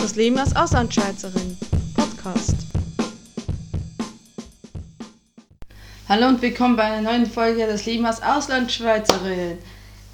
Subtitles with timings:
[0.00, 1.58] Das Leben als Auslandschweizerin.
[1.94, 2.54] Podcast.
[6.08, 9.58] Hallo und willkommen bei einer neuen Folge Das Leben als Auslandschweizerin.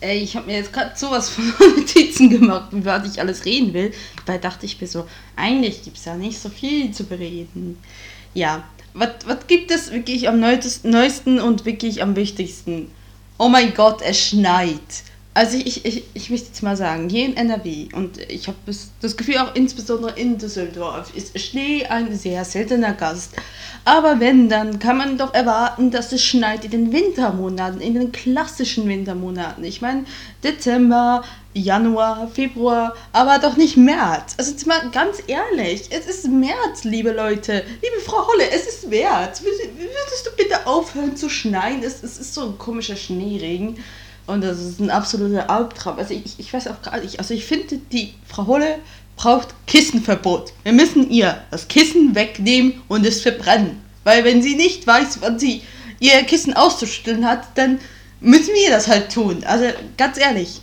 [0.00, 3.74] Ey, ich habe mir jetzt gerade sowas von Notizen gemacht, über was ich alles reden
[3.74, 3.92] will.
[4.24, 5.06] Dabei dachte ich mir so,
[5.36, 7.78] eigentlich gibt es ja nicht so viel zu bereden.
[8.32, 8.64] Ja,
[8.94, 12.90] was gibt es wirklich am neuesten und wirklich am wichtigsten?
[13.36, 15.04] Oh mein Gott, es schneit.
[15.36, 18.56] Also ich, ich, ich möchte jetzt mal sagen, hier in NRW und ich habe
[19.00, 23.32] das Gefühl auch insbesondere in Düsseldorf ist Schnee ein sehr seltener Gast.
[23.84, 28.12] Aber wenn, dann kann man doch erwarten, dass es schneit in den Wintermonaten, in den
[28.12, 29.64] klassischen Wintermonaten.
[29.64, 30.04] Ich meine
[30.44, 34.34] Dezember, Januar, Februar, aber doch nicht März.
[34.38, 37.64] Also jetzt mal ganz ehrlich, es ist März, liebe Leute.
[37.82, 39.42] Liebe Frau Holle, es ist März.
[39.42, 41.82] Würdest du bitte aufhören zu schneien?
[41.82, 43.78] Es, es ist so ein komischer Schneeregen.
[44.26, 45.98] Und das ist ein absoluter Albtraum.
[45.98, 47.18] Also ich, ich weiß auch gar nicht.
[47.18, 48.78] Also ich finde, die Frau Holle
[49.16, 50.52] braucht Kissenverbot.
[50.62, 53.80] Wir müssen ihr das Kissen wegnehmen und es verbrennen.
[54.02, 55.62] Weil wenn sie nicht weiß, wann sie
[56.00, 57.78] ihr Kissen auszustellen hat, dann
[58.20, 59.44] müssen wir das halt tun.
[59.44, 60.60] Also ganz ehrlich,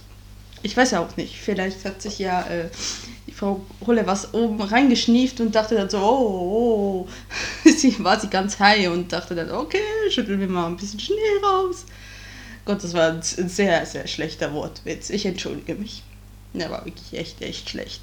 [0.63, 1.35] ich weiß ja auch nicht.
[1.37, 2.69] Vielleicht hat sich ja äh,
[3.27, 7.07] die Frau Holle was oben reingeschnieft und dachte dann so, oh, oh.
[7.69, 11.15] sie war sie ganz high und dachte dann, okay, schütteln wir mal ein bisschen Schnee
[11.43, 11.85] raus.
[12.71, 15.09] Gott, das war ein sehr, sehr schlechter Wortwitz.
[15.09, 16.03] Ich entschuldige mich.
[16.53, 18.01] Der war wirklich echt, echt schlecht.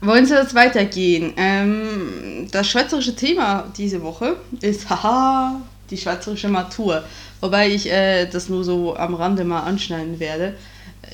[0.00, 1.32] Wollen Sie jetzt weitergehen?
[1.36, 7.04] Ähm, das schweizerische Thema diese Woche ist, haha, die schweizerische Matur.
[7.40, 10.56] Wobei ich äh, das nur so am Rande mal anschneiden werde.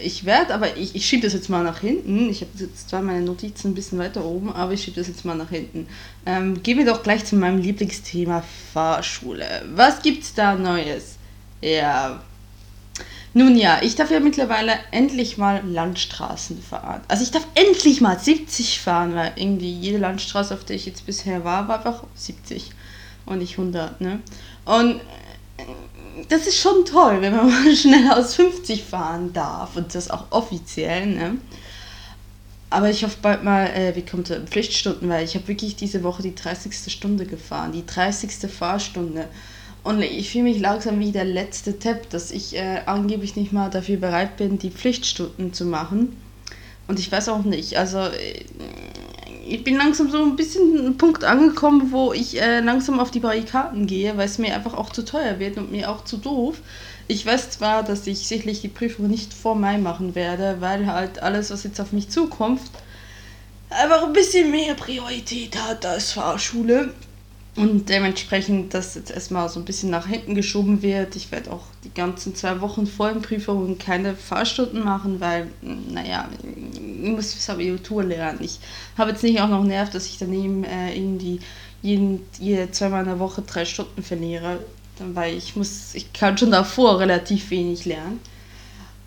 [0.02, 2.30] Ich werde, aber ich, ich schiebe das jetzt mal nach hinten.
[2.30, 5.26] Ich habe jetzt zwar meine Notizen ein bisschen weiter oben, aber ich schiebe das jetzt
[5.26, 5.86] mal nach hinten.
[6.24, 8.42] Ähm, gehen wir doch gleich zu meinem Lieblingsthema
[8.72, 9.66] Fahrschule.
[9.74, 11.16] Was gibt's da Neues?
[11.60, 12.22] Ja,
[13.32, 17.00] nun ja, ich darf ja mittlerweile endlich mal Landstraßen fahren.
[17.06, 21.06] Also ich darf endlich mal 70 fahren, weil irgendwie jede Landstraße, auf der ich jetzt
[21.06, 22.70] bisher war, war einfach 70
[23.26, 24.20] und nicht 100, ne?
[24.64, 25.64] Und äh,
[26.28, 30.24] das ist schon toll, wenn man mal schneller aus 50 fahren darf und das auch
[30.30, 31.38] offiziell, ne?
[32.68, 36.22] Aber ich hoffe bald mal, äh, wie kommt Pflichtstunden, weil ich habe wirklich diese Woche
[36.22, 36.92] die 30.
[36.92, 38.48] Stunde gefahren, die 30.
[38.48, 39.28] Fahrstunde.
[39.82, 43.70] Und ich fühle mich langsam wie der letzte Tepp, dass ich äh, angeblich nicht mal
[43.70, 46.16] dafür bereit bin, die Pflichtstunden zu machen.
[46.86, 48.44] Und ich weiß auch nicht, also äh,
[49.46, 53.20] ich bin langsam so ein bisschen ein Punkt angekommen, wo ich äh, langsam auf die
[53.20, 56.58] Barrikaden gehe, weil es mir einfach auch zu teuer wird und mir auch zu doof.
[57.08, 61.22] Ich weiß zwar, dass ich sicherlich die Prüfung nicht vor Mai machen werde, weil halt
[61.22, 62.60] alles, was jetzt auf mich zukommt,
[63.70, 66.92] einfach ein bisschen mehr Priorität hat als Fahrschule.
[67.60, 71.14] Und dementsprechend, dass jetzt erstmal so ein bisschen nach hinten geschoben wird.
[71.14, 76.26] Ich werde auch die ganzen zwei Wochen vor den Prüfungen keine Fahrstunden machen, weil, naja,
[76.42, 78.38] ich muss fürs Abitur lernen.
[78.40, 78.60] Ich
[78.96, 81.40] habe jetzt nicht auch noch nervt, dass ich daneben äh, irgendwie
[81.82, 84.60] jeden, jede zweimal in der Woche drei Stunden verliere.
[84.98, 88.20] Weil ich muss, ich kann schon davor relativ wenig lernen.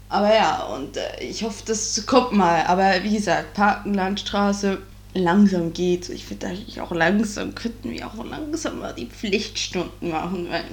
[0.10, 2.66] Aber ja, und äh, ich hoffe, das kommt mal.
[2.68, 4.78] Aber wie gesagt, Parken, Landstraße,
[5.14, 6.10] langsam geht.
[6.10, 10.64] Ich finde eigentlich auch langsam, könnten wir auch langsam mal die Pflichtstunden machen, weil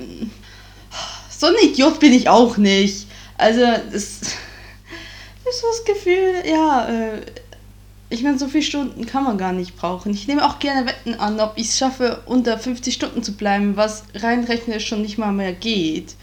[1.31, 3.07] so ein Idiot bin ich auch nicht.
[3.37, 4.25] Also, das ist
[5.45, 7.23] so das Gefühl, ja, äh,
[8.11, 10.13] ich meine, so viele Stunden kann man gar nicht brauchen.
[10.13, 13.77] Ich nehme auch gerne Wetten an, ob ich es schaffe, unter 50 Stunden zu bleiben,
[13.77, 16.17] was reinrechnen schon nicht mal mehr geht.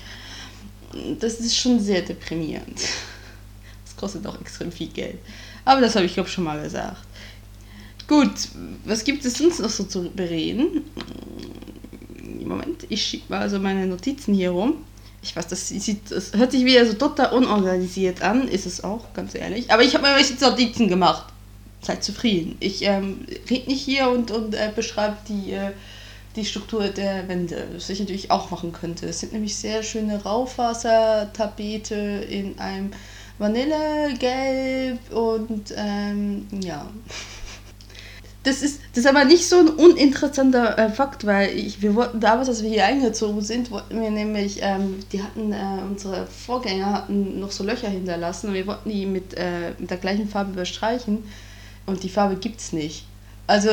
[1.19, 2.79] Das ist schon sehr deprimierend.
[3.85, 5.17] Das kostet auch extrem viel Geld.
[5.65, 7.01] Aber das habe ich, glaube ich, schon mal gesagt.
[8.07, 8.31] Gut,
[8.85, 10.85] was gibt es sonst noch so zu bereden?
[12.45, 14.75] Moment, ich schiebe mal also meine Notizen hier rum.
[15.21, 19.13] Ich weiß, das, sieht, das hört sich wieder so total unorganisiert an, ist es auch,
[19.13, 19.69] ganz ehrlich.
[19.71, 21.33] Aber ich habe mir welche Notizen gemacht.
[21.81, 22.55] Seid zufrieden.
[22.61, 25.71] Ich ähm, rede nicht hier und, und äh, beschreibe die, äh,
[26.37, 29.07] die Struktur der Wände, was ich natürlich auch machen könnte.
[29.07, 31.95] Es sind nämlich sehr schöne Raufasertapete
[32.29, 32.91] in einem
[33.37, 36.89] Vanillegelb und ähm, ja
[38.47, 42.21] das ist, das ist aber nicht so ein uninteressanter äh, Fakt, weil ich, wir wollten
[42.21, 46.93] damals, als wir hier eingezogen sind, wollten wir nämlich, ähm, die hatten, äh, unsere Vorgänger
[46.93, 50.53] hatten noch so Löcher hinterlassen und wir wollten die mit, äh, mit der gleichen Farbe
[50.53, 51.25] überstreichen
[51.85, 53.05] und die Farbe gibt es nicht.
[53.47, 53.69] Also,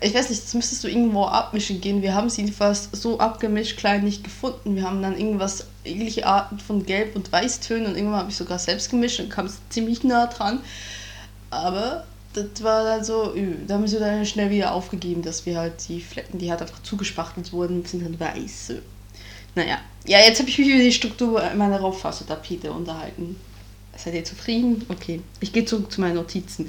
[0.00, 2.02] ich weiß nicht, das müsstest du irgendwo abmischen gehen.
[2.02, 4.76] Wir haben sie jedenfalls so abgemischt, klein nicht gefunden.
[4.76, 8.58] Wir haben dann irgendwas, ähnliche Arten von Gelb- und Weißtönen und irgendwann habe ich sogar
[8.58, 10.60] selbst gemischt und kam ziemlich nah dran.
[11.50, 13.34] Aber das war dann so,
[13.66, 16.82] da haben sie dann schnell wieder aufgegeben, dass wir halt die Flecken, die halt einfach
[16.82, 18.74] zugespachtelt wurden, sind dann weiß.
[19.54, 23.36] Naja, ja, jetzt habe ich mich über die Struktur meiner Raufasertapete unterhalten.
[23.96, 24.84] Seid ihr zufrieden?
[24.88, 26.68] Okay, ich gehe zurück zu meinen Notizen.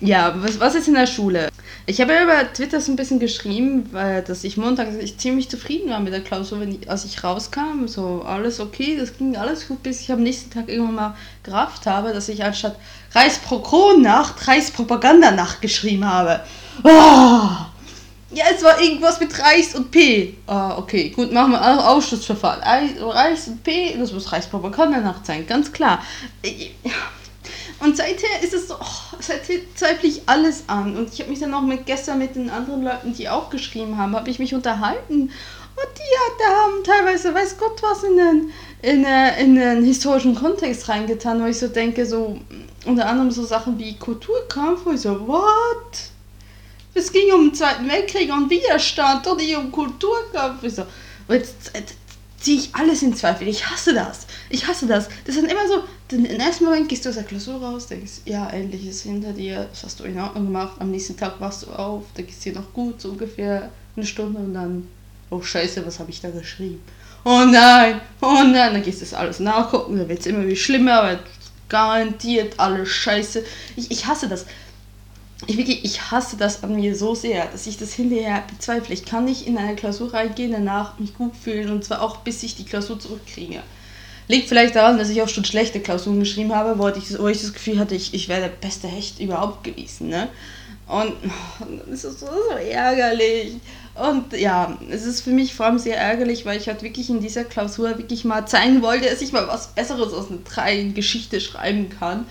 [0.00, 1.50] Ja, was, was ist in der Schule?
[1.88, 5.48] Ich habe ja über Twitter so ein bisschen geschrieben, weil dass ich Montag ich ziemlich
[5.48, 7.86] zufrieden war mit der Klausur, wenn ich, als ich rauskam.
[7.86, 11.86] So alles okay, das ging alles gut, bis ich am nächsten Tag irgendwann mal gerafft
[11.86, 12.76] habe, dass ich anstatt
[13.14, 16.40] Reichspro-Nacht Reichspropagandanacht geschrieben habe.
[16.84, 17.48] Oh!
[18.32, 20.34] Ja, es war irgendwas mit Reis und P.
[20.46, 22.62] Ah, okay, gut, machen wir auch Ausschussverfahren.
[23.00, 26.02] Reis und P, das muss Reichspropagandanacht sein, ganz klar.
[27.80, 30.96] Und seither ist es so, oh, seither zweifle ich alles an.
[30.96, 33.96] Und ich habe mich dann auch mit gestern mit den anderen Leuten, die auch geschrieben
[33.96, 35.30] haben, habe ich mich unterhalten.
[35.78, 38.50] Und die ja, haben teilweise, weiß Gott was, in den,
[38.82, 39.04] in,
[39.38, 42.40] in den historischen Kontext reingetan, wo ich so denke, so
[42.84, 46.10] unter anderem so Sachen wie Kulturkampf, wo ich so, what?
[46.94, 50.64] Es ging um den Zweiten Weltkrieg und Widerstand, doch nicht um Kulturkampf.
[50.64, 50.82] Ich so,
[51.28, 51.94] jetzt, jetzt
[52.40, 53.46] ziehe ich alles in Zweifel.
[53.46, 54.26] Ich hasse das.
[54.50, 55.08] Ich hasse das.
[55.26, 58.48] Das dann immer so, im ersten Moment gehst du aus der Klausur raus, denkst, ja,
[58.48, 60.74] endlich ist hinter dir, das hast du in Ordnung gemacht.
[60.78, 64.06] Am nächsten Tag wachst du auf, da geht es dir noch gut, so ungefähr eine
[64.06, 64.88] Stunde und dann,
[65.30, 66.80] oh Scheiße, was habe ich da geschrieben?
[67.24, 70.56] Oh nein, oh nein, dann gehst du das alles nachgucken, dann wird es immer wie
[70.56, 71.18] schlimmer, aber
[71.68, 73.44] garantiert alles Scheiße.
[73.76, 74.46] Ich, ich hasse das
[75.46, 78.92] ich wirklich, ich hasse das an mir so sehr, dass ich das hinterher bezweifle.
[78.92, 82.42] Ich kann nicht in eine Klausur reingehen, danach mich gut fühlen und zwar auch bis
[82.42, 83.62] ich die Klausur zurückkriege.
[84.28, 87.40] Liegt vielleicht daran, dass ich auch schon schlechte Klausuren geschrieben habe, wo ich, wo ich
[87.40, 90.08] das Gefühl hatte, ich, ich wäre der beste Hecht überhaupt gewesen.
[90.08, 90.28] Ne?
[90.86, 91.14] Und
[91.92, 93.56] es ist so, so ärgerlich.
[93.94, 97.20] Und ja, es ist für mich vor allem sehr ärgerlich, weil ich halt wirklich in
[97.20, 100.94] dieser Klausur wirklich mal zeigen wollte, dass ich mal was Besseres aus einer 3 in
[100.94, 102.26] Geschichte schreiben kann.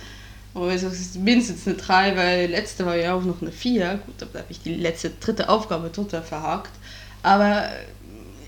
[0.54, 4.00] Aber es ist mindestens eine 3, weil letzte war ja auch noch eine 4.
[4.06, 6.72] Gut, da habe ich die letzte, dritte Aufgabe total verhakt.
[7.22, 7.70] Aber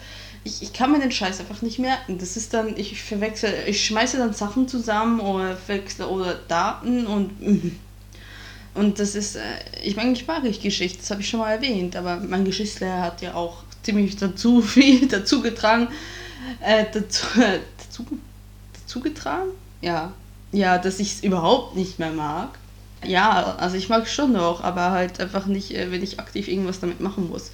[0.45, 2.19] Ich, ich kann mir den Scheiß einfach nicht merken.
[2.19, 7.33] Das ist dann, ich verwechsel, ich schmeiße dann Sachen zusammen oder verwechsle oder Daten und.
[8.79, 9.41] Und das ist, äh,
[9.83, 13.03] ich meine, ich mag ich Geschichte, das habe ich schon mal erwähnt, aber mein Geschichtslehrer
[13.03, 15.89] hat ja auch ziemlich dazu viel dazu getragen.
[16.61, 18.07] Äh, dazu, äh, dazu,
[18.81, 19.51] dazu getragen?
[19.81, 20.13] Ja.
[20.53, 22.57] Ja, dass ich es überhaupt nicht mehr mag.
[23.05, 26.47] Ja, also ich mag es schon noch, aber halt einfach nicht, äh, wenn ich aktiv
[26.47, 27.51] irgendwas damit machen muss.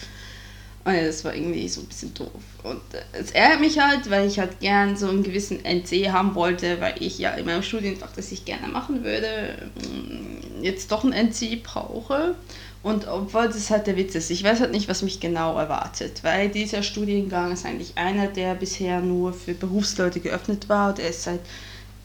[0.84, 2.28] Und das war irgendwie so ein bisschen doof.
[2.62, 2.82] Und
[3.12, 6.96] es ärgert mich halt, weil ich halt gern so einen gewissen NC haben wollte, weil
[7.00, 11.62] ich ja in meinem Studienfach, das ich gerne machen würde, mm, jetzt doch einen NC
[11.62, 12.34] brauche.
[12.82, 16.22] Und obwohl das halt der Witz ist, ich weiß halt nicht, was mich genau erwartet,
[16.22, 20.94] weil dieser Studiengang ist eigentlich einer, der bisher nur für Berufsleute geöffnet war.
[20.94, 21.40] Der ist seit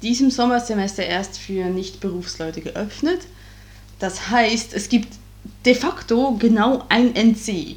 [0.01, 3.21] diesem Sommersemester erst für Nicht-Berufsleute geöffnet.
[3.99, 5.15] Das heißt, es gibt
[5.65, 7.75] de facto genau ein NC.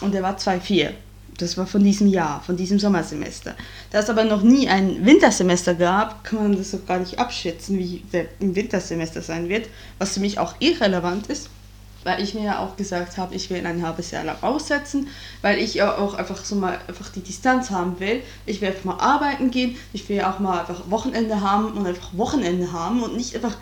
[0.00, 0.90] Und der war 2,4.
[1.38, 3.54] Das war von diesem Jahr, von diesem Sommersemester.
[3.90, 7.78] Da es aber noch nie ein Wintersemester gab, kann man das auch gar nicht abschätzen,
[7.78, 11.48] wie der im Wintersemester sein wird, was für mich auch irrelevant ist,
[12.04, 15.08] weil ich mir ja auch gesagt habe, ich will ein halbes Jahr lang aussetzen,
[15.42, 18.22] weil ich ja auch einfach so mal einfach die Distanz haben will.
[18.46, 22.10] Ich will einfach mal arbeiten gehen, ich will auch mal einfach Wochenende haben und einfach
[22.12, 23.56] Wochenende haben und nicht einfach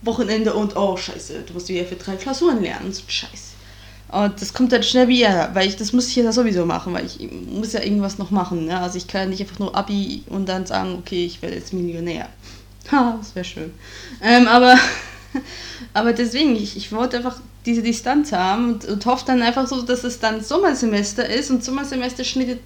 [0.00, 3.57] Wochenende und oh scheiße, du musst wieder für drei Klausuren lernen, so scheiße.
[4.10, 7.04] Und das kommt dann schnell wieder, weil ich das muss ich ja sowieso machen, weil
[7.04, 8.66] ich muss ja irgendwas noch machen.
[8.66, 8.80] Ne?
[8.80, 12.28] Also ich kann nicht einfach nur Abi und dann sagen, okay, ich werde jetzt Millionär.
[12.90, 13.74] Ha, das wäre schön.
[14.22, 14.74] Ähm, aber,
[15.92, 19.82] aber deswegen, ich, ich wollte einfach diese Distanz haben und, und hoffe dann einfach so,
[19.82, 22.58] dass es dann Sommersemester ist und Sommersemesterschnitte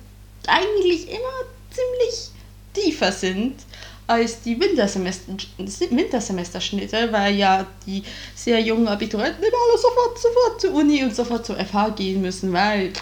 [0.46, 2.30] eigentlich immer ziemlich
[2.72, 3.54] tiefer sind
[4.12, 5.32] als die Wintersemester,
[5.90, 8.02] Wintersemesterschnitte, weil ja die
[8.34, 12.52] sehr jungen Abiturienten immer alle sofort, sofort zur Uni und sofort zur FH gehen müssen,
[12.52, 12.92] weil,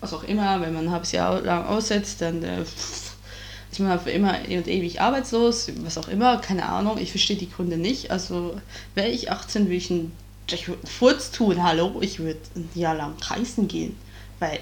[0.00, 4.10] was auch immer, wenn man ein halbes Jahr lang aussetzt, dann äh, ist man für
[4.10, 8.10] immer und ewig arbeitslos, was auch immer, keine Ahnung, ich verstehe die Gründe nicht.
[8.10, 8.54] Also
[8.94, 10.12] wäre ich 18, würde ich einen,
[10.84, 13.96] Furz tun, hallo, ich würde ein Jahr lang kreisen gehen,
[14.38, 14.58] weil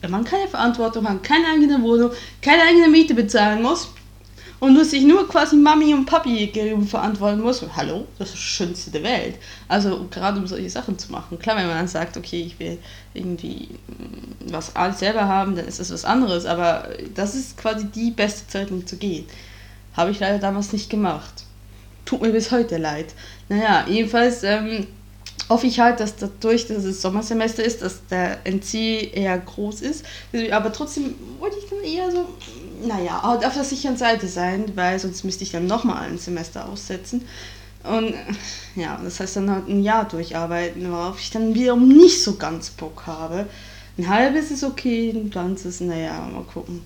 [0.00, 3.88] wenn man keine Verantwortung hat, keine eigene Wohnung, keine eigene Miete bezahlen muss,
[4.60, 6.52] und du sich nur quasi Mami und Papi
[6.86, 7.64] verantworten musst.
[7.76, 9.36] Hallo, das ist das Schönste der Welt.
[9.68, 11.38] Also gerade um solche Sachen zu machen.
[11.38, 12.78] Klar, wenn man dann sagt, okay, ich will
[13.14, 16.44] irgendwie mm, was alles selber haben, dann ist das was anderes.
[16.44, 19.26] Aber das ist quasi die beste Zeit, um zu gehen.
[19.94, 21.44] Habe ich leider damals nicht gemacht.
[22.04, 23.14] Tut mir bis heute leid.
[23.48, 24.86] Naja, jedenfalls ähm,
[25.48, 30.04] hoffe ich halt, dass dadurch, dass es Sommersemester ist, dass der NC eher groß ist.
[30.50, 32.26] Aber trotzdem wollte ich dann eher so,
[32.86, 37.22] naja, auf der sicheren Seite sein, weil sonst müsste ich dann nochmal ein Semester aussetzen.
[37.84, 38.14] Und
[38.76, 42.70] ja, das heißt dann halt ein Jahr durcharbeiten, worauf ich dann wiederum nicht so ganz
[42.70, 43.46] Bock habe.
[43.96, 46.82] Ein halbes ist okay, ein ganzes, naja, mal gucken.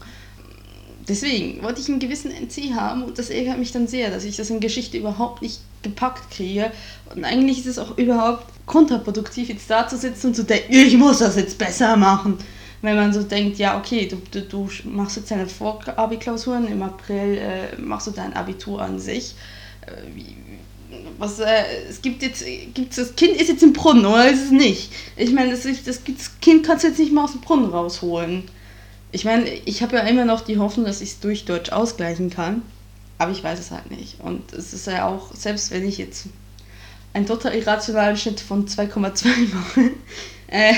[1.09, 4.37] Deswegen wollte ich einen gewissen NC haben und das ärgert mich dann sehr, dass ich
[4.37, 6.71] das in Geschichte überhaupt nicht gepackt kriege.
[7.15, 10.97] Und eigentlich ist es auch überhaupt kontraproduktiv, jetzt da zu sitzen und zu denken, ich
[10.97, 12.39] muss das jetzt besser machen.
[12.83, 17.39] Wenn man so denkt, ja, okay, du, du, du machst jetzt deine Vor-Abi-Klausuren, im April
[17.39, 19.37] äh, machst du dein Abitur an sich.
[19.87, 20.37] Äh, wie,
[21.17, 24.51] was, äh, es gibt jetzt, gibt's, das Kind ist jetzt im Brunnen, oder ist es
[24.51, 24.93] nicht?
[25.17, 28.45] Ich meine, das, das, das Kind kannst du jetzt nicht mal aus dem Brunnen rausholen.
[29.13, 32.31] Ich meine, ich habe ja immer noch die Hoffnung, dass ich es durch Deutsch ausgleichen
[32.31, 32.63] kann,
[33.19, 34.21] aber ich weiß es halt nicht.
[34.21, 36.27] Und es ist ja auch, selbst wenn ich jetzt
[37.13, 39.91] einen total irrationalen Schnitt von 2,2 mache,
[40.49, 40.73] äh,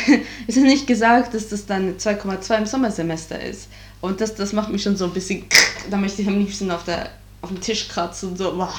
[0.47, 3.69] ist ja nicht gesagt, dass das dann 2,2 im Sommersemester ist.
[4.01, 5.45] Und das, das macht mich schon so ein bisschen,
[5.91, 7.11] da möchte ich am liebsten auf, der,
[7.43, 8.73] auf dem Tisch kratzen und so, boah,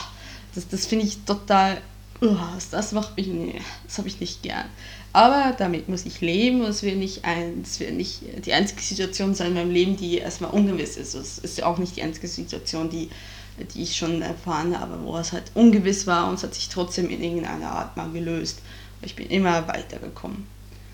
[0.54, 1.82] das, das finde ich total,
[2.22, 2.36] oh,
[2.72, 4.66] das macht mich, nee, das habe ich nicht gern.
[5.14, 8.82] Aber damit muss ich leben und es wird nicht, ein, es wird nicht die einzige
[8.82, 11.14] Situation sein in meinem Leben, die erstmal ungewiss ist.
[11.14, 13.10] Es ist ja auch nicht die einzige Situation, die,
[13.58, 17.10] die ich schon erfahren habe, wo es halt ungewiss war und es hat sich trotzdem
[17.10, 18.60] in irgendeiner Art mal gelöst.
[19.02, 20.48] Ich bin immer weitergekommen.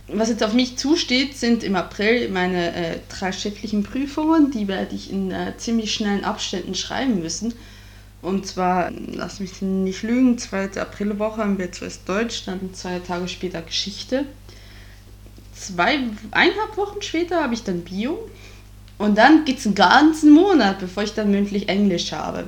[0.08, 4.52] Was jetzt auf mich zusteht, sind im April meine äh, drei schriftlichen Prüfungen.
[4.52, 7.54] Die werde ich in äh, ziemlich schnellen Abständen schreiben müssen.
[8.22, 13.28] Und zwar, lass mich nicht lügen, zweite Aprilwoche haben wir zuerst Deutsch, dann zwei Tage
[13.28, 14.26] später Geschichte.
[15.56, 16.00] Zwei,
[16.32, 18.30] eineinhalb Wochen später habe ich dann Bio.
[19.02, 22.44] Und dann geht es einen ganzen Monat, bevor ich dann mündlich Englisch habe.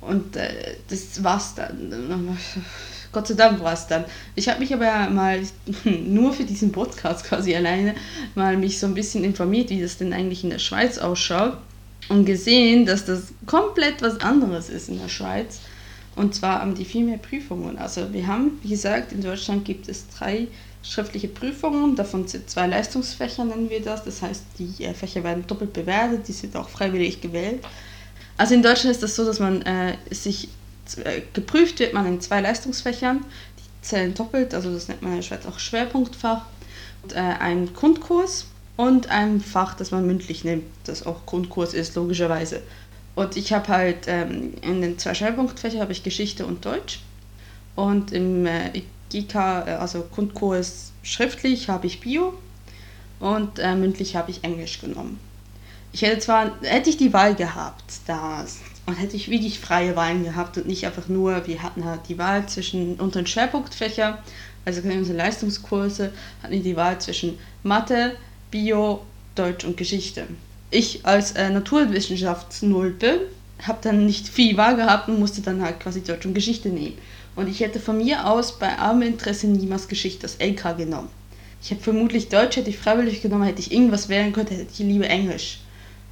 [0.00, 2.38] Und äh, das war's dann.
[3.12, 4.06] Gott sei Dank war es dann.
[4.34, 5.42] Ich habe mich aber mal
[5.84, 7.94] nur für diesen Podcast quasi alleine
[8.34, 11.58] mal mich so ein bisschen informiert, wie das denn eigentlich in der Schweiz ausschaut
[12.08, 15.60] und gesehen, dass das komplett was anderes ist in der Schweiz.
[16.18, 17.78] Und zwar haben die viel mehr Prüfungen.
[17.78, 20.48] Also wir haben, wie gesagt, in Deutschland gibt es drei
[20.82, 24.04] schriftliche Prüfungen, davon sind zwei Leistungsfächer, nennen wir das.
[24.04, 27.64] Das heißt, die äh, Fächer werden doppelt bewertet, die sind auch freiwillig gewählt.
[28.36, 30.48] Also in Deutschland ist das so, dass man äh, sich
[31.04, 33.24] äh, geprüft wird man in zwei Leistungsfächern,
[33.58, 36.46] die zählen doppelt, also das nennt man in der Schweiz auch Schwerpunktfach.
[37.04, 38.46] Und, äh, ein Grundkurs
[38.76, 42.60] und ein Fach, das man mündlich nimmt, das auch Grundkurs ist, logischerweise.
[43.18, 47.00] Und ich habe halt ähm, in den zwei Schwerpunktfächern habe ich Geschichte und Deutsch.
[47.74, 49.34] Und im äh, GK,
[49.66, 52.34] äh, also Grundkurs schriftlich, habe ich Bio
[53.18, 55.18] und äh, mündlich habe ich Englisch genommen.
[55.90, 58.46] Ich hätte zwar, hätte ich die Wahl gehabt, da
[58.86, 62.18] und hätte ich wirklich freie Wahlen gehabt und nicht einfach nur, wir hatten halt die
[62.18, 64.16] Wahl zwischen unseren Schwerpunktfächern,
[64.64, 68.14] also unsere Leistungskurse, hatten wir die Wahl zwischen Mathe,
[68.52, 70.28] Bio, Deutsch und Geschichte.
[70.70, 73.20] Ich als äh, Naturwissenschaftsnulpe
[73.62, 76.98] habe dann nicht viel Wahl gehabt und musste dann halt quasi Deutsch und Geschichte nehmen.
[77.36, 81.08] Und ich hätte von mir aus bei armem Interesse niemals Geschichte, das LK genommen.
[81.62, 84.78] Ich hätte vermutlich Deutsch, hätte ich freiwillig genommen, hätte ich irgendwas wählen können, hätte ich
[84.78, 85.60] lieber Englisch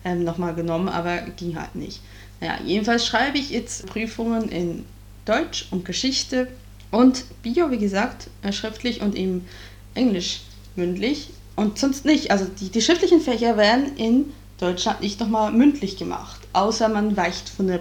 [0.05, 2.01] ähm, nochmal genommen, aber ging halt nicht.
[2.41, 4.85] Naja, jedenfalls schreibe ich jetzt Prüfungen in
[5.25, 6.49] Deutsch und Geschichte
[6.91, 9.47] und Bio, wie gesagt, äh, schriftlich und eben
[9.95, 10.43] Englisch
[10.77, 11.31] mündlich.
[11.57, 12.31] Und sonst nicht.
[12.31, 14.27] Also die, die schriftlichen Fächer werden in
[14.59, 17.81] Deutschland nicht nochmal mündlich gemacht, außer man weicht von der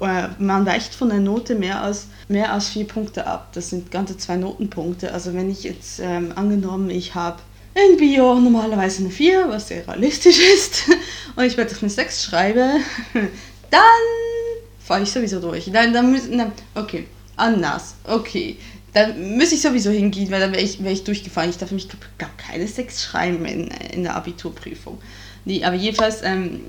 [0.00, 3.48] äh, man weicht von der Note mehr als, mehr als vier Punkte ab.
[3.52, 5.12] Das sind ganze zwei Notenpunkte.
[5.12, 7.40] Also wenn ich jetzt ähm, angenommen, ich habe
[7.74, 10.84] in Bio normalerweise eine 4, was sehr realistisch ist,
[11.36, 12.76] und ich werde eine 6 schreibe,
[13.70, 13.80] dann
[14.78, 15.70] fahre ich sowieso durch.
[15.70, 16.40] Dann, dann müssen,
[16.74, 17.06] okay,
[17.36, 18.56] anders, okay
[18.94, 21.50] dann müsste ich sowieso hingehen, weil dann wäre ich, wär ich durchgefallen.
[21.50, 24.98] Ich darf mich, glaube keine Sex schreiben in, in der Abiturprüfung.
[25.44, 26.60] Nee, aber jedenfalls ähm,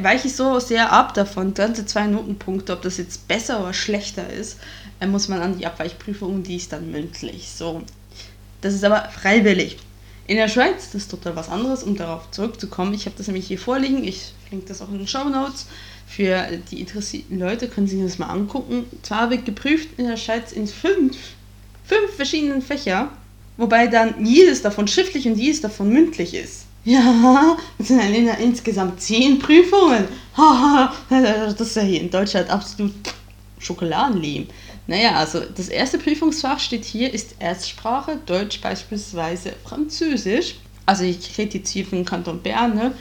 [0.00, 4.28] weiche ich so sehr ab davon, ganze zwei Notenpunkte, ob das jetzt besser oder schlechter
[4.30, 4.58] ist,
[5.00, 7.48] äh, muss man an die Abweichprüfung, die ist dann mündlich.
[7.50, 7.82] So.
[8.60, 9.78] Das ist aber freiwillig.
[10.26, 12.94] In der Schweiz, das ist total was anderes, um darauf zurückzukommen.
[12.94, 15.66] Ich habe das nämlich hier vorliegen, ich verlinke das auch in den Show Notes.
[16.06, 18.84] Für die interessierten Leute können Sie sich das mal angucken.
[19.02, 21.16] Zwar wird geprüft in der Schweiz in fünf,
[21.84, 23.10] fünf verschiedenen Fächer,
[23.56, 26.63] wobei dann jedes davon schriftlich und jedes davon mündlich ist.
[26.84, 30.06] Ja, das sind dann insgesamt zehn Prüfungen.
[31.08, 32.92] das ist ja hier in Deutschland absolut
[33.58, 34.48] Schokoladenleben.
[34.86, 40.56] Naja, also das erste Prüfungsfach steht hier, ist Erstsprache, Deutsch beispielsweise Französisch.
[40.86, 42.92] Also ich rede jetzt hier von Kanton Bern, ne?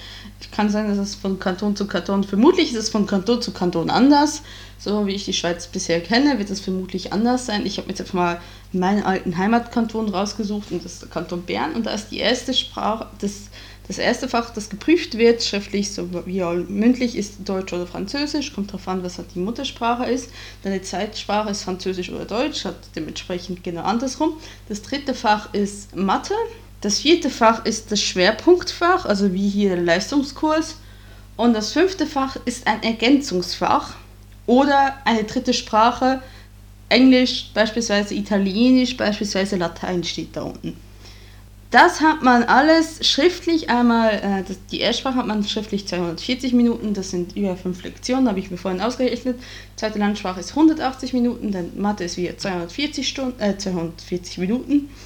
[0.51, 3.89] Kann sein, dass es von Kanton zu Kanton, vermutlich ist es von Kanton zu Kanton
[3.89, 4.41] anders.
[4.77, 7.65] So wie ich die Schweiz bisher kenne, wird es vermutlich anders sein.
[7.65, 8.41] Ich habe jetzt einfach mal
[8.73, 12.53] meinen alten Heimatkanton rausgesucht und das ist der Kanton Bern und da ist die erste
[12.53, 13.49] Sprache, das,
[13.87, 18.53] das erste Fach, das geprüft wird, schriftlich so wie auch mündlich, ist Deutsch oder Französisch,
[18.53, 20.29] kommt darauf an, was halt die Muttersprache ist.
[20.63, 24.33] Deine Zeitsprache ist Französisch oder Deutsch, hat dementsprechend genau andersrum.
[24.69, 26.33] Das dritte Fach ist Mathe.
[26.79, 30.77] Das vierte Fach ist das Schwerpunktfach, also wie hier der Leistungskurs.
[31.35, 33.95] Und das fünfte Fach ist ein Ergänzungsfach
[34.45, 36.21] oder eine dritte Sprache,
[36.89, 40.77] Englisch, beispielsweise Italienisch, beispielsweise Latein steht da unten.
[41.73, 46.93] Das hat man alles schriftlich einmal, äh, das, die Erstsprache hat man schriftlich 240 Minuten,
[46.93, 49.39] das sind über fünf Lektionen, habe ich mir vorhin ausgerechnet.
[49.75, 54.89] Zweite Landsprache ist 180 Minuten, dann Mathe ist wieder 240, Stunden, äh, 240 Minuten.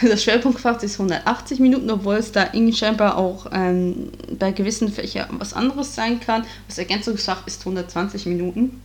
[0.00, 5.52] Das Schwerpunktfach ist 180 Minuten, obwohl es da scheinbar auch ähm, bei gewissen Fächern was
[5.52, 6.46] anderes sein kann.
[6.68, 8.80] Das Ergänzungsfach ist 120 Minuten.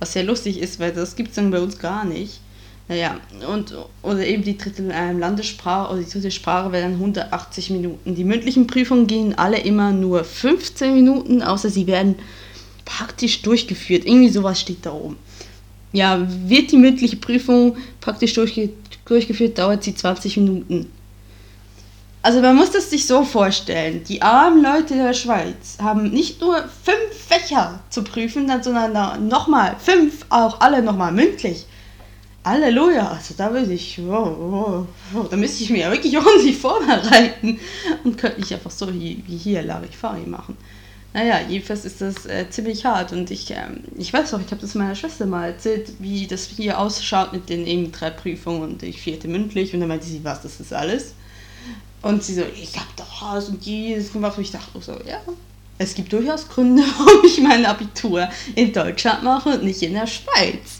[0.00, 2.40] Was sehr lustig ist, weil das gibt es dann bei uns gar nicht.
[2.88, 7.68] Naja, und, oder eben die dritte äh, Landessprache oder die dritte Sprache wäre dann 180
[7.70, 8.14] Minuten.
[8.14, 12.14] Die mündlichen Prüfungen gehen alle immer nur 15 Minuten, außer sie werden
[12.86, 14.06] praktisch durchgeführt.
[14.06, 15.16] Irgendwie sowas steht da oben.
[15.92, 18.70] Ja, wird die mündliche Prüfung praktisch durchge
[19.04, 20.90] durchgeführt, dauert sie 20 Minuten.
[22.20, 26.56] Also man muss das sich so vorstellen, die armen Leute der Schweiz haben nicht nur
[26.56, 31.64] fünf Fächer zu prüfen, sondern nochmal fünf, auch alle nochmal mündlich.
[32.48, 36.56] Halleluja, also da würde ich, wow, wow, wow, da müsste ich mir ja wirklich ordentlich
[36.56, 37.60] vorbereiten
[38.04, 40.56] und könnte nicht einfach so wie, wie hier Larifari machen.
[41.12, 44.60] Naja, jedenfalls ist das äh, ziemlich hart und ich, ähm, ich weiß auch, ich habe
[44.60, 48.82] das meiner Schwester mal erzählt, wie das hier ausschaut mit den eben drei Prüfungen und
[48.82, 51.14] die vierte mündlich und dann meinte sie, was, das ist alles?
[52.00, 55.20] Und sie so, ich habe doch das und dieses gemacht und ich dachte so, ja,
[55.78, 60.06] es gibt durchaus Gründe, warum ich mein Abitur in Deutschland mache und nicht in der
[60.06, 60.78] Schweiz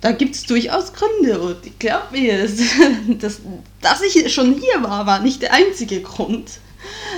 [0.00, 1.40] da gibt es durchaus Gründe.
[1.40, 2.52] Und ich glaube mir, dass,
[3.18, 3.40] dass,
[3.80, 6.50] dass ich schon hier war, war nicht der einzige Grund.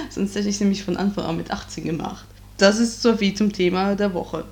[0.08, 2.24] Sonst hätte ich es nämlich von Anfang an mit 18 gemacht.
[2.56, 4.44] Das ist so wie zum Thema der Woche.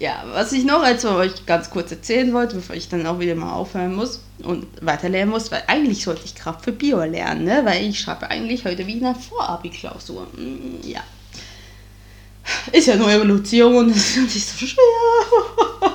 [0.00, 3.34] Ja, was ich noch als euch ganz kurz erzählen wollte, bevor ich dann auch wieder
[3.36, 7.62] mal aufhören muss und weiterlernen muss, weil eigentlich sollte ich Kraft für Bio lernen, ne?
[7.64, 10.26] weil ich schreibe eigentlich heute wie eine Vorabi-Klausur.
[10.36, 11.00] Mm, ja.
[12.72, 15.92] Ist ja nur Evolution, das ist nicht so schwer.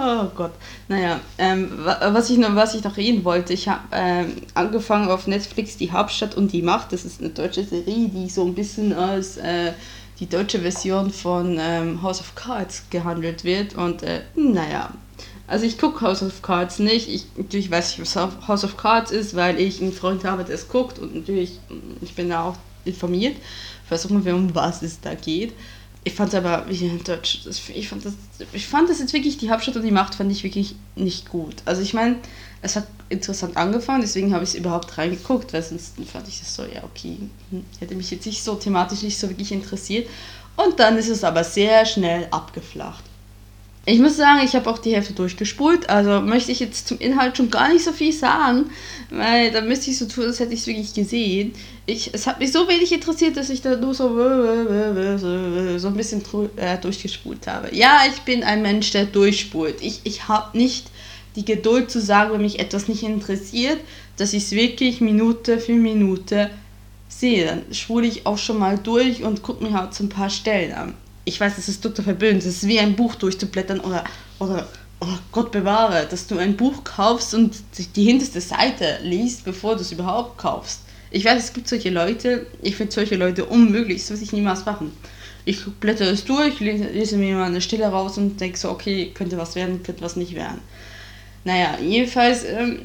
[0.00, 0.52] Oh Gott.
[0.86, 5.26] Naja, ähm, was, ich noch, was ich noch reden wollte, ich habe ähm, angefangen auf
[5.26, 6.92] Netflix Die Hauptstadt und die Macht.
[6.92, 9.72] Das ist eine deutsche Serie, die so ein bisschen als äh,
[10.20, 13.74] die deutsche Version von ähm, House of Cards gehandelt wird.
[13.74, 14.94] Und äh, naja,
[15.48, 17.08] also ich gucke House of Cards nicht.
[17.08, 18.14] Ich, natürlich weiß ich, was
[18.46, 21.00] House of Cards ist, weil ich einen Freund habe, der es guckt.
[21.00, 21.58] Und natürlich,
[22.02, 23.36] ich bin da auch informiert.
[23.88, 25.54] Versuchen wir, um was es da geht
[26.04, 26.64] ich fand es aber,
[27.04, 27.40] Deutsch,
[27.74, 28.14] ich fand, das,
[28.52, 31.56] ich fand das jetzt wirklich, die Hauptstadt und die Macht fand ich wirklich nicht gut.
[31.64, 32.16] Also ich meine,
[32.62, 36.54] es hat interessant angefangen, deswegen habe ich es überhaupt reingeguckt, weil sonst fand ich das
[36.54, 37.16] so, ja okay,
[37.50, 40.08] hm, hätte mich jetzt nicht so thematisch nicht so wirklich interessiert.
[40.56, 43.04] Und dann ist es aber sehr schnell abgeflacht.
[43.88, 47.38] Ich muss sagen, ich habe auch die Hälfte durchgespult, also möchte ich jetzt zum Inhalt
[47.38, 48.66] schon gar nicht so viel sagen,
[49.08, 51.54] weil da müsste ich so tun, als hätte ich es wirklich gesehen.
[51.86, 54.08] Ich, es hat mich so wenig interessiert, dass ich da nur so,
[55.78, 56.22] so ein bisschen
[56.56, 57.74] äh, durchgespult habe.
[57.74, 59.76] Ja, ich bin ein Mensch, der durchspult.
[59.80, 60.88] Ich, ich habe nicht
[61.34, 63.78] die Geduld zu sagen, wenn mich etwas nicht interessiert,
[64.18, 66.50] dass ich es wirklich Minute für Minute
[67.08, 67.46] sehe.
[67.46, 70.74] Dann spule ich auch schon mal durch und gucke mir halt so ein paar Stellen
[70.74, 70.94] an
[71.28, 74.02] ich weiß, es ist total verblödend, es ist wie ein Buch durchzublättern oder,
[74.38, 74.66] oder
[75.00, 77.54] oh Gott bewahre, dass du ein Buch kaufst und
[77.96, 80.80] die hinterste Seite liest, bevor du es überhaupt kaufst.
[81.10, 84.64] Ich weiß, es gibt solche Leute, ich finde solche Leute unmöglich, das würde ich niemals
[84.64, 84.92] machen.
[85.44, 89.36] Ich blätter es durch, lese, mir mal eine Stelle raus und denke so, okay, könnte
[89.38, 90.60] was werden, könnte was nicht werden.
[91.44, 92.80] Naja, jedenfalls, ähm,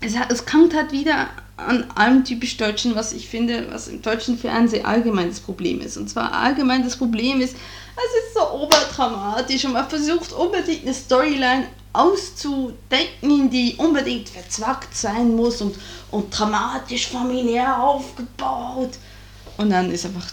[0.00, 4.36] es, es kommt halt wieder an allem typisch Deutschen, was ich finde, was im deutschen
[4.36, 5.96] Fernsehen allgemein das Problem ist.
[5.96, 10.94] Und zwar allgemein das Problem ist, es ist so oberdramatisch und man versucht unbedingt eine
[10.94, 15.76] Storyline auszudenken, die unbedingt verzwackt sein muss und,
[16.10, 18.90] und dramatisch familiär aufgebaut.
[19.56, 20.32] Und dann ist einfach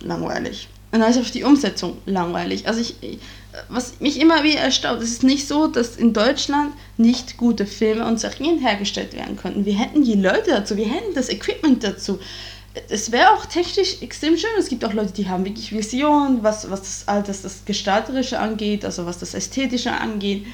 [0.00, 0.68] langweilig.
[0.92, 2.66] Und dann ist auch die Umsetzung langweilig.
[2.66, 2.96] Also ich,
[3.68, 8.06] was mich immer wieder erstaunt, es ist nicht so, dass in Deutschland nicht gute Filme
[8.06, 9.64] und Serien hergestellt werden könnten.
[9.64, 12.18] Wir hätten die Leute dazu, wir hätten das Equipment dazu.
[12.88, 14.50] Es wäre auch technisch extrem schön.
[14.58, 18.84] Es gibt auch Leute, die haben wirklich Visionen, was, was das, das, das Gestalterische angeht,
[18.84, 20.44] also was das Ästhetische angeht.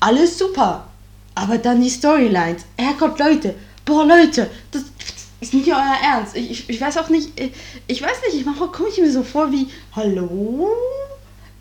[0.00, 0.86] Alles super.
[1.34, 2.62] Aber dann die Storylines.
[2.78, 3.54] Herrgott, Leute.
[3.84, 4.84] Boah, Leute, das
[5.40, 6.34] ist nicht euer Ernst.
[6.34, 7.52] Ich, ich, ich weiß auch nicht, ich,
[7.86, 10.70] ich weiß nicht, ich mache, komme ich mir so vor wie, hallo?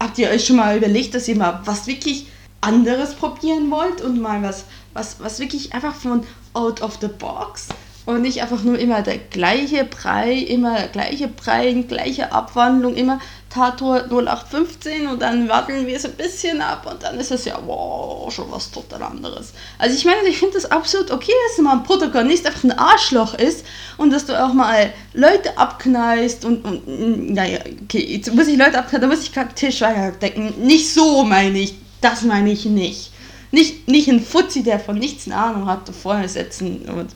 [0.05, 2.27] Habt ihr euch schon mal überlegt, dass ihr mal was wirklich
[2.61, 7.69] anderes probieren wollt und mal was, was, was wirklich einfach von out of the box
[8.05, 13.19] und nicht einfach nur immer der gleiche Brei, immer der gleiche Brei, gleiche Abwandlung, immer
[13.55, 17.57] Tatort 0815 und dann warten wir es ein bisschen ab und dann ist es ja,
[17.65, 19.53] wow, schon was total anderes.
[19.77, 23.33] Also ich meine, ich finde das absolut okay, dass mal ein Protagonist einfach ein Arschloch
[23.35, 23.65] ist
[23.95, 28.77] und dass du auch mal Leute abknallst und, und naja, okay, jetzt muss ich Leute
[28.77, 30.53] abknallen, da muss ich gerade Tischweiger denken.
[30.65, 33.11] Nicht so meine ich, das meine ich nicht
[33.51, 37.07] nicht, nicht ein Fuzzi, der von nichts eine Ahnung hat, vorne setzen.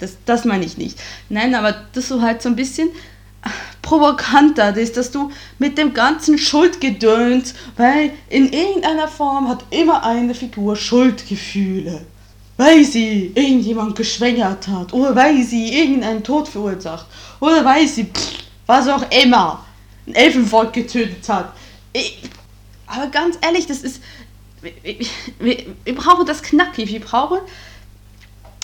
[0.00, 0.98] Das, das meine ich nicht.
[1.28, 2.88] Nein, aber das so halt so ein bisschen
[3.94, 10.34] provokanter ist, dass du mit dem ganzen Schuldgedöns, weil in irgendeiner Form hat immer eine
[10.34, 12.04] Figur Schuldgefühle.
[12.56, 17.06] Weil sie irgendjemand geschwängert hat oder weil sie irgendeinen Tod verursacht
[17.40, 19.64] oder weil sie, pff, was auch immer,
[20.06, 21.52] ein Elfenvolk getötet hat.
[21.92, 22.18] Ich,
[22.86, 24.00] aber ganz ehrlich, das ist,
[24.62, 24.72] wir,
[25.40, 26.90] wir, wir brauchen das knackig.
[26.92, 27.40] Wir brauchen,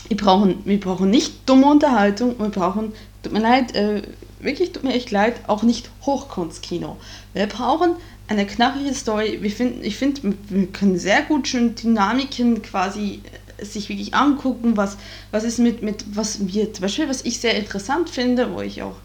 [0.09, 2.39] wir brauchen, wir brauchen nicht dumme Unterhaltung.
[2.39, 4.03] Wir brauchen, tut mir leid, äh,
[4.41, 6.97] wirklich tut mir echt leid, auch nicht Hochkunstkino.
[7.35, 7.97] Wir brauchen
[8.29, 9.39] eine knackige Story.
[9.41, 13.21] Wir finden, ich finde, wir können sehr gut schon Dynamiken quasi
[13.59, 14.97] äh, sich wirklich angucken, was,
[15.31, 18.83] was ist mit, mit, was wir, zum Beispiel, was ich sehr interessant finde, wo ich
[18.83, 18.97] auch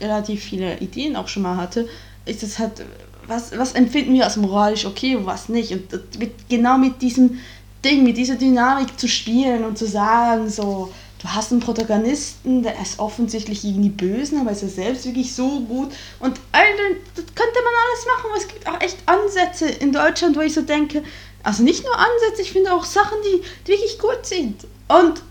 [0.00, 1.88] relativ viele Ideen auch schon mal hatte,
[2.24, 2.84] ist es halt
[3.28, 5.72] was, was empfinden wir als moralisch okay und was nicht.
[5.72, 7.38] Und mit, genau mit diesem
[7.84, 12.80] Ding, mit dieser Dynamik zu spielen und zu sagen, so, du hast einen Protagonisten, der
[12.80, 15.92] ist offensichtlich gegen die Bösen, aber ist er selbst wirklich so gut.
[16.20, 16.82] Und Alter,
[17.14, 20.62] das könnte man alles machen, es gibt auch echt Ansätze in Deutschland, wo ich so
[20.62, 21.02] denke,
[21.42, 24.66] also nicht nur Ansätze, ich finde auch Sachen, die, die wirklich gut sind.
[24.88, 25.22] Und,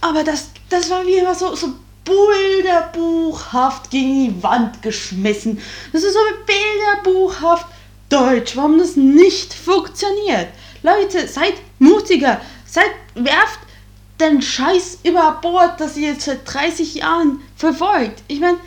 [0.00, 1.72] aber das, das war wie immer so, so
[2.04, 5.60] bilderbuchhaft gegen die Wand geschmissen.
[5.92, 7.66] Das ist so bilderbuchhaft
[8.08, 10.48] deutsch, warum das nicht funktioniert.
[10.82, 13.60] Leute, seid mutiger, seid, werft
[14.30, 18.22] den Scheiß über Bord, das ihr jetzt seit 30 Jahren verfolgt.
[18.28, 18.58] Ich meine,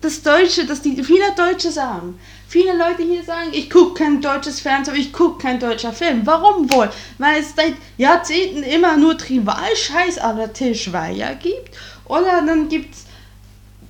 [0.00, 2.18] das Deutsche, das die viele Deutsche sagen.
[2.48, 6.22] Viele Leute hier sagen, ich gucke kein deutsches Fernsehen, ich gucke kein deutscher Film.
[6.24, 6.90] Warum wohl?
[7.18, 11.70] Weil es seit Jahrzehnten immer nur Trivalscheiß aller Tischweier gibt
[12.04, 13.04] oder dann gibt es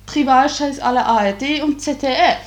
[0.05, 2.37] Trivalscheiß aller ARD und ZDF.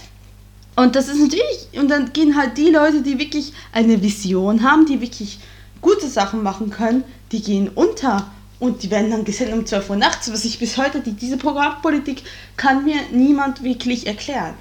[0.77, 4.87] Und das ist natürlich, und dann gehen halt die Leute, die wirklich eine Vision haben,
[4.87, 5.39] die wirklich
[5.81, 8.31] gute Sachen machen können, die gehen unter.
[8.59, 11.37] Und die werden dann gesendet um 12 Uhr nachts, was ich bis heute, die, diese
[11.37, 12.23] Programmpolitik
[12.57, 14.55] kann mir niemand wirklich erklären.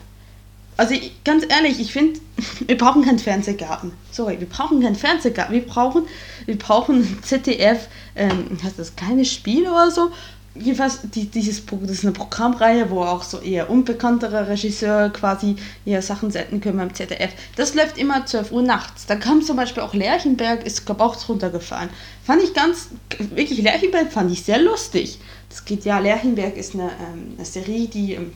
[0.78, 2.19] Also ich, ganz ehrlich, ich finde,
[2.67, 3.93] wir brauchen keinen Fernsehgarten.
[4.12, 5.54] Sorry, wir brauchen keinen Fernsehgarten.
[5.54, 6.04] Wir brauchen,
[6.45, 10.12] wir brauchen ZDF, ähm, heißt das kleine Spiel oder so,
[10.56, 16.02] jedenfalls, die, dieses, das ist eine Programmreihe, wo auch so eher unbekanntere Regisseure quasi ihre
[16.02, 17.32] Sachen senden können beim ZDF.
[17.56, 19.06] Das läuft immer 12 Uhr nachts.
[19.06, 21.89] Da kam zum Beispiel auch Lerchenberg, ist glaube auch runtergefallen.
[22.24, 25.20] Fand ich ganz, wirklich Lerchenberg fand ich sehr lustig.
[25.50, 28.32] Das geht ja, Lerchenberg ist eine, ähm, eine Serie, die ähm,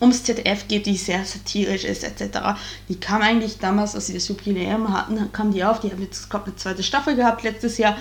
[0.00, 2.58] ums ZDF geht, die sehr satirisch ist, etc.
[2.88, 5.80] Die kam eigentlich damals, als sie das Jubiläum hatten, kam die auf.
[5.80, 7.96] Die haben jetzt, glaube eine zweite Staffel gehabt letztes Jahr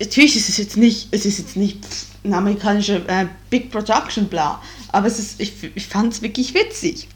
[0.00, 1.78] natürlich ist es jetzt nicht, es ist jetzt nicht
[2.24, 4.60] eine amerikanische äh, Big Production, bla.
[4.92, 7.06] Aber es ist, ich, ich fand es wirklich witzig.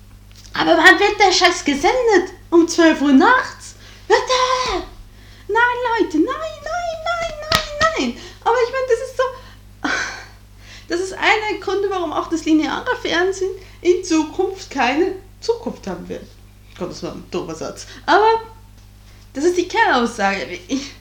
[0.52, 2.32] Aber wann wird der Scheiß gesendet?
[2.50, 3.74] Um 12 Uhr nachts?
[4.06, 4.86] Bitte!
[5.48, 5.56] Nein,
[5.98, 8.16] Leute, nein, nein, nein, nein, nein.
[8.44, 9.88] Aber ich meine, das ist so.
[10.86, 16.06] Das ist einer der Gründe, warum auch das lineare Fernsehen in Zukunft keine Zukunft haben
[16.10, 16.26] wird.
[16.78, 17.86] Gott, das war ein doofer Satz.
[18.04, 18.42] Aber
[19.32, 20.58] das ist die Kernaussage.
[20.68, 20.92] Ich,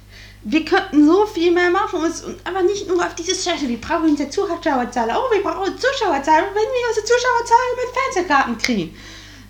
[0.45, 3.67] wir könnten so viel mehr machen, und, aber nicht nur auf dieses Scheiße.
[3.67, 5.15] Wir brauchen unsere Zuschauerzahlen.
[5.15, 8.95] Oh, wir brauchen Zuschauerzahlen, wenn wir unsere Zuschauerzahlen mit Fernsehkarten kriegen.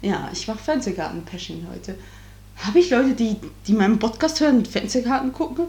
[0.02, 1.98] Ja, ich mache Fernsehkarten-Pashing heute.
[2.58, 5.66] Habe ich Leute, die, die meinen Podcast hören und Fernsehkarten gucken?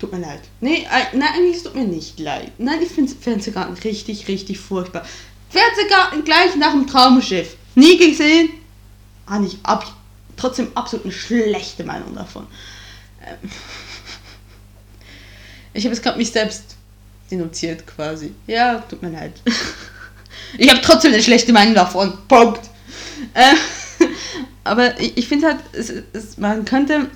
[0.00, 0.40] Tut mir leid.
[0.60, 2.52] Nee, nein, eigentlich tut mir nicht leid.
[2.58, 5.04] Nein, ich finde Fernsehkarten richtig, richtig furchtbar.
[5.50, 7.56] Fernsehkarten gleich nach dem Traumschiff.
[7.76, 8.48] Nie gesehen.
[9.26, 9.94] Ah, nicht ab.
[10.36, 12.46] Trotzdem absolut eine schlechte Meinung davon.
[13.24, 13.50] Ähm.
[15.72, 16.76] Ich habe es gerade mich selbst
[17.30, 18.32] denunziert quasi.
[18.46, 19.32] Ja, tut mir leid.
[20.58, 22.12] Ich habe trotzdem eine schlechte Meinung davon.
[22.28, 22.60] Punkt.
[23.34, 23.54] Äh,
[24.64, 27.08] aber ich, ich finde halt, es, es, man, könnte,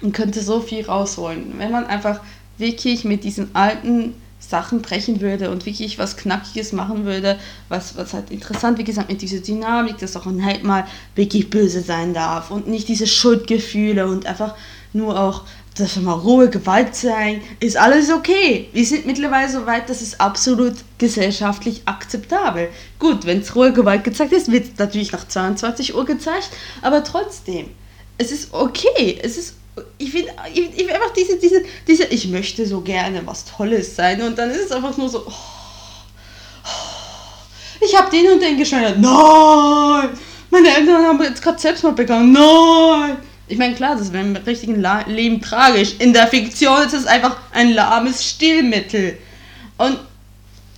[0.00, 2.20] man könnte so viel rausholen, wenn man einfach
[2.56, 8.12] wirklich mit diesen alten Sachen brechen würde und wirklich was Knackiges machen würde, was, was
[8.12, 12.14] halt interessant, wie gesagt, mit dieser Dynamik, dass auch ein Held mal wirklich böse sein
[12.14, 14.54] darf und nicht diese Schuldgefühle und einfach
[14.92, 15.44] nur auch
[15.76, 18.68] wir mal Ruhe, Gewalt sein, ist alles okay.
[18.72, 22.68] Wir sind mittlerweile so weit, dass es absolut gesellschaftlich akzeptabel.
[22.98, 26.50] Gut, wenn es Ruhe, Gewalt gezeigt ist, wird es natürlich nach 22 Uhr gezeigt,
[26.82, 27.70] aber trotzdem,
[28.18, 29.18] es ist okay.
[29.22, 29.56] Es ist
[29.98, 34.22] Ich finde ich, ich einfach diese, diese, diese, ich möchte so gerne was Tolles sein
[34.22, 35.32] und dann ist es einfach nur so, oh,
[36.64, 39.00] oh, ich habe den und den geschneidert.
[39.00, 40.10] Nein!
[40.50, 42.30] Meine Eltern haben jetzt gerade Selbstmord begangen.
[42.30, 43.16] Nein!
[43.46, 45.96] Ich meine, klar, das wäre im richtigen La Leben tragisch.
[45.98, 49.18] In der Fiktion ist es einfach ein lahmes Stillmittel.
[49.76, 49.98] Und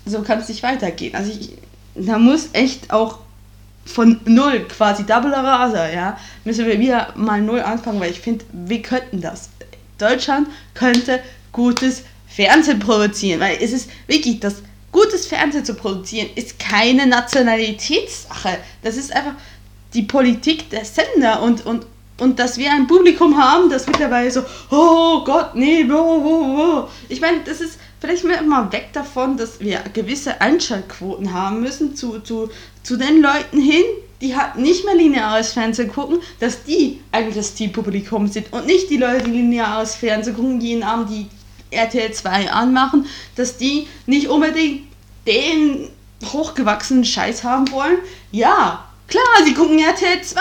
[0.04, 1.14] so kann es nicht weitergehen.
[1.14, 1.52] Also ich,
[1.94, 3.20] da muss echt auch
[3.84, 8.44] von null quasi Double Rasa, ja, müssen wir wieder mal null anfangen, weil ich finde,
[8.52, 9.50] wir könnten das.
[9.98, 11.20] Deutschland könnte
[11.52, 14.56] gutes Fernsehen produzieren, weil es ist wirklich das
[14.92, 18.58] gutes Fernsehen zu produzieren ist keine Nationalitätssache.
[18.82, 19.34] Das ist einfach
[19.94, 21.86] die Politik der Sender und, und,
[22.18, 26.88] und dass wir ein Publikum haben, das mittlerweile so, oh Gott, nee, oh, oh, oh.
[27.08, 32.20] Ich meine, das ist vielleicht mal weg davon, dass wir gewisse Einschaltquoten haben müssen zu,
[32.20, 32.50] zu,
[32.82, 33.84] zu den Leuten hin,
[34.20, 38.88] die halt nicht mehr lineares Fernsehen gucken, dass die eigentlich das Zielpublikum sind und nicht
[38.88, 41.26] die Leute, die lineares Fernsehen gucken, jeden Abend die
[41.70, 44.84] RTL 2 anmachen, dass die nicht unbedingt
[45.26, 45.90] den
[46.24, 47.98] hochgewachsenen Scheiß haben wollen.
[48.32, 50.40] Ja, klar, sie gucken RTL 2.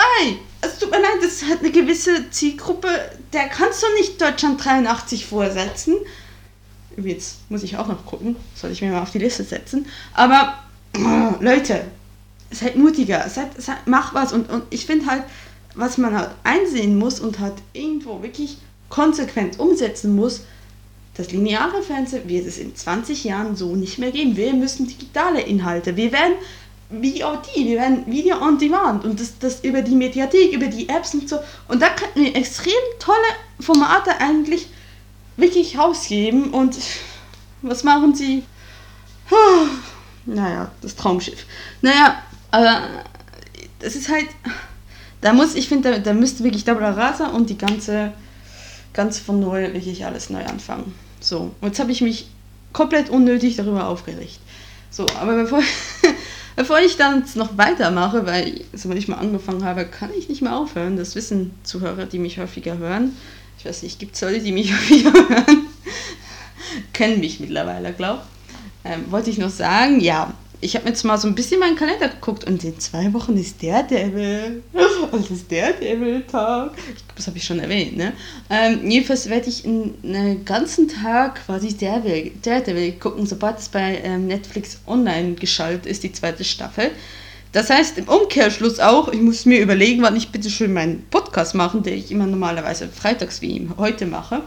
[0.60, 2.88] Es tut mir leid, das hat eine gewisse Zielgruppe,
[3.32, 5.96] der kannst du nicht Deutschland 83 vorsetzen.
[6.96, 9.86] Jetzt muss ich auch noch gucken, soll ich mir mal auf die Liste setzen.
[10.14, 10.58] Aber
[11.40, 11.84] Leute,
[12.50, 14.32] seid mutiger, seid, seid, mach was.
[14.32, 15.24] Und, und ich finde halt,
[15.74, 20.42] was man halt einsehen muss und halt irgendwo wirklich konsequent umsetzen muss,
[21.16, 24.36] das lineare Fernsehen wird es in 20 Jahren so nicht mehr geben.
[24.36, 25.96] Wir müssen digitale Inhalte.
[25.96, 26.34] Wir werden
[26.90, 31.14] VOD, wir werden Video on Demand und das, das über die Mediathek, über die Apps
[31.14, 31.38] und so.
[31.68, 33.18] Und da könnten wir extrem tolle
[33.58, 34.68] Formate eigentlich
[35.36, 36.50] wirklich rausgeben.
[36.50, 36.76] Und
[37.62, 38.44] was machen sie?
[40.26, 41.46] Naja, das Traumschiff.
[41.82, 42.82] Naja, aber
[43.80, 44.28] das ist halt.
[45.20, 48.12] Da muss, ich finde, da, da müsste wirklich Double Rasa und die ganze,
[48.92, 50.94] ganz von null wirklich alles neu anfangen.
[51.20, 52.28] So, jetzt habe ich mich
[52.72, 54.38] komplett unnötig darüber aufgeregt.
[54.90, 55.62] So, aber bevor,
[56.56, 60.56] bevor ich dann noch weitermache, weil, sobald ich mal angefangen habe, kann ich nicht mehr
[60.56, 60.96] aufhören.
[60.96, 63.16] Das wissen Zuhörer, die mich häufiger hören.
[63.58, 65.66] Ich weiß nicht, gibt es Leute, die mich häufiger hören?
[66.92, 68.22] Kennen mich mittlerweile, glaub.
[68.84, 72.08] Ähm, wollte ich noch sagen, ja, ich habe jetzt mal so ein bisschen meinen Kalender
[72.08, 74.62] geguckt und in zwei Wochen ist der Devil.
[75.12, 76.72] Das ist der Devil-Tag.
[77.14, 78.12] Das habe ich schon erwähnt, ne?
[78.50, 84.26] Ähm, jedenfalls werde ich einen ganzen Tag quasi Devil, Devil gucken, sobald es bei ähm,
[84.26, 86.90] Netflix online geschaltet ist, die zweite Staffel.
[87.52, 91.54] Das heißt im Umkehrschluss auch, ich muss mir überlegen, wann ich bitte schön meinen Podcast
[91.54, 94.42] machen, den ich immer normalerweise freitags wie heute mache.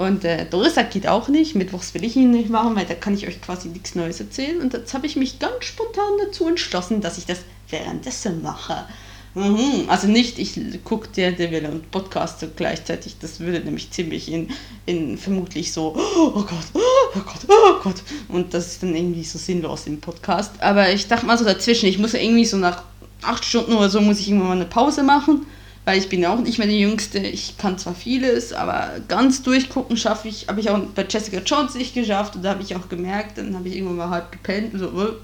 [0.00, 3.12] Und äh, Donnerstag geht auch nicht, Mittwochs will ich ihn nicht machen, weil da kann
[3.12, 4.58] ich euch quasi nichts Neues erzählen.
[4.58, 8.86] Und jetzt habe ich mich ganz spontan dazu entschlossen, dass ich das währenddessen mache.
[9.34, 9.84] Mhm.
[9.88, 13.16] Also nicht, ich gucke der Devil und podcaste gleichzeitig.
[13.20, 14.48] Das würde nämlich ziemlich in,
[14.86, 16.80] in vermutlich so, oh Gott, oh
[17.12, 18.02] Gott, oh Gott.
[18.28, 20.62] Und das ist dann irgendwie so sinnlos im Podcast.
[20.62, 22.84] Aber ich dachte mal so dazwischen, ich muss irgendwie so nach
[23.20, 25.44] acht Stunden oder so, muss ich irgendwann mal eine Pause machen
[25.90, 27.18] weil ich bin auch nicht mehr die Jüngste.
[27.18, 31.74] Ich kann zwar vieles, aber ganz durchgucken schaffe ich, habe ich auch bei Jessica Jones
[31.74, 34.72] nicht geschafft und da habe ich auch gemerkt, dann habe ich irgendwann mal halb gepennt
[34.72, 35.16] und so,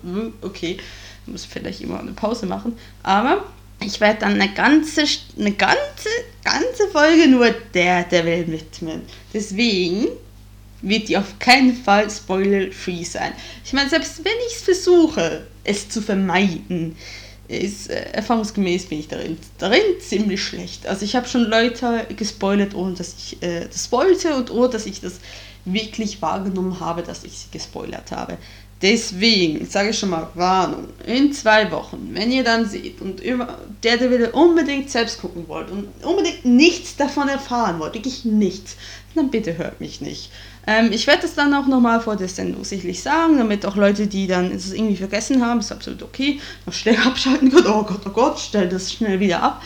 [0.43, 0.79] okay,
[1.27, 2.77] muss vielleicht immer eine Pause machen.
[3.05, 3.45] Aber
[3.81, 5.05] ich werde dann eine ganze,
[5.39, 6.09] eine ganze,
[6.43, 9.03] ganze Folge nur der der Welt widmen.
[9.33, 10.09] Deswegen
[10.83, 13.31] wird die auf keinen Fall spoiler-free sein.
[13.65, 16.97] Ich meine, selbst wenn ich es versuche, es zu vermeiden,
[17.49, 20.87] ist äh, erfahrungsgemäß bin ich darin, darin ziemlich schlecht.
[20.87, 24.87] Also ich habe schon Leute gespoilert, ohne dass ich äh, das wollte und ohne dass
[24.87, 25.21] ich das
[25.65, 28.39] wirklich wahrgenommen habe, dass ich sie gespoilert habe.
[28.83, 33.59] Deswegen, ich sage schon mal, Warnung, in zwei Wochen, wenn ihr dann seht und über
[33.83, 38.77] der, der wieder unbedingt selbst gucken wollt und unbedingt nichts davon erfahren wollt, wirklich nichts,
[39.15, 40.31] dann bitte hört mich nicht.
[40.67, 44.07] Ähm, ich werde das dann auch nochmal vor der Sendung sicherlich sagen, damit auch Leute,
[44.07, 47.67] die dann es irgendwie vergessen haben, ist absolut okay, noch schnell abschalten können.
[47.69, 49.63] Oh Gott, oh Gott, stell das schnell wieder ab.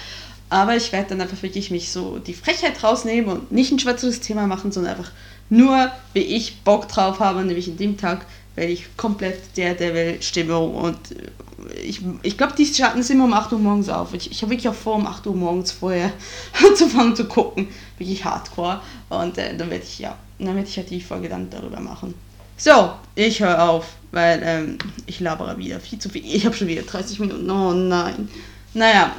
[0.50, 4.20] Aber ich werde dann einfach wirklich mich so die Frechheit rausnehmen und nicht ein schwärzeres
[4.20, 5.12] Thema machen, sondern einfach
[5.48, 10.74] nur, wie ich Bock drauf habe, nämlich in dem Tag werde ich komplett der Devil-Stimmung
[10.74, 14.12] und äh, ich, ich glaube, die Schatten sind um 8 Uhr morgens auf.
[14.14, 16.12] Ich, ich habe wirklich auch vor, um 8 Uhr morgens vorher
[16.66, 17.68] anzufangen zu gucken.
[17.98, 18.80] Wirklich hardcore.
[19.08, 22.14] Und äh, dann werde ich, ja, dann werde ich halt die Folge dann darüber machen.
[22.56, 26.22] So, ich höre auf, weil ähm, ich labere wieder viel zu viel.
[26.24, 27.50] Ich habe schon wieder 30 Minuten.
[27.50, 28.28] Oh nein.
[28.74, 29.14] Naja,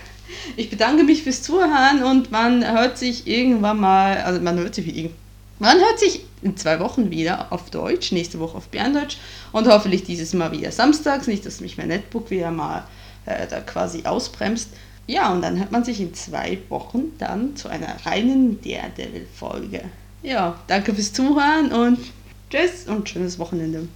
[0.56, 4.86] ich bedanke mich fürs Zuhören und man hört sich irgendwann mal, also man hört sich
[4.86, 5.10] wie
[5.60, 9.18] man hört sich in zwei Wochen wieder auf Deutsch, nächste Woche auf Berndeutsch
[9.52, 12.84] und hoffentlich dieses Mal wieder samstags, nicht, dass mich mein Netbook wieder mal
[13.26, 14.70] äh, da quasi ausbremst.
[15.06, 19.82] ja, und dann hört man sich in zwei Wochen dann zu einer reinen Daredevil-Folge.
[20.22, 21.98] Ja, danke fürs Zuhören und
[22.50, 23.88] tschüss und schönes Wochenende.